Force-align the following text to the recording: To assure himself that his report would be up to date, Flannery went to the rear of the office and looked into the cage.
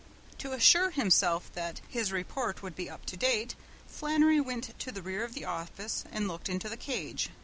To 0.39 0.53
assure 0.53 0.89
himself 0.89 1.53
that 1.53 1.81
his 1.87 2.11
report 2.11 2.63
would 2.63 2.75
be 2.75 2.89
up 2.89 3.05
to 3.05 3.15
date, 3.15 3.53
Flannery 3.85 4.41
went 4.41 4.73
to 4.79 4.91
the 4.91 5.03
rear 5.03 5.23
of 5.23 5.35
the 5.35 5.45
office 5.45 6.05
and 6.11 6.27
looked 6.27 6.49
into 6.49 6.69
the 6.69 6.75
cage. 6.75 7.29